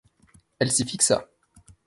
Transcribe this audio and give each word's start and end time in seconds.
Elle 0.57 0.71
s’y 0.71 0.83
fixa. 0.83 1.29